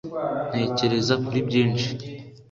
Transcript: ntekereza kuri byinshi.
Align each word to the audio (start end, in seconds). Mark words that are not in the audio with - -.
ntekereza 0.51 1.13
kuri 1.25 1.39
byinshi. 1.47 1.89